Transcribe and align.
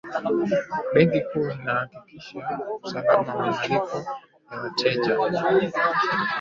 benki 0.93 1.21
kuu 1.21 1.49
inahakikisha 1.51 2.59
usalama 2.83 3.33
wa 3.35 3.51
malipo 3.53 3.97
ya 4.51 4.59
wateja 4.59 5.17